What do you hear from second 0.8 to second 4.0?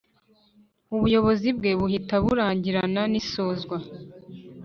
Ubuyobozi bwe buhita burangirana n isozwa